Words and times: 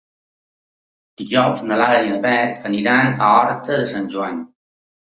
Dijous 1.23 1.61
na 1.69 1.79
Lara 1.83 2.01
i 2.07 2.11
na 2.15 2.19
Beth 2.25 2.67
aniran 2.73 3.13
a 3.13 3.31
Horta 3.37 3.81
de 3.83 3.89
Sant 3.95 4.13
Joan. 4.17 4.45